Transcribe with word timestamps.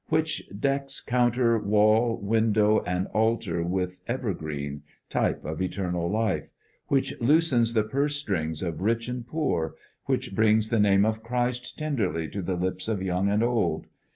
which 0.09 0.41
decks 0.59 0.99
counter, 0.99 1.59
wall, 1.59 2.17
window, 2.17 2.79
and 2.87 3.05
altar 3.09 3.61
with 3.61 3.99
evergreen, 4.07 4.81
type 5.11 5.45
of 5.45 5.61
Eternal 5.61 6.09
Life; 6.09 6.49
which 6.87 7.13
loosens 7.21 7.75
the 7.75 7.83
purse 7.83 8.15
strings 8.15 8.63
of 8.63 8.81
rich 8.81 9.07
and 9.07 9.27
poor; 9.27 9.75
which 10.07 10.33
brings 10.33 10.71
the 10.71 10.79
name 10.79 11.05
of 11.05 11.21
Christ 11.21 11.77
tenderly 11.77 12.27
to 12.29 12.41
the 12.41 12.55
lips 12.55 12.87
of 12.87 13.03
young 13.03 13.29
and 13.29 13.43
old? 13.43 13.85